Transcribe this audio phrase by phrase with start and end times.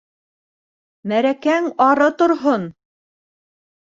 [1.11, 2.67] Мәрәкәң ары торһон!..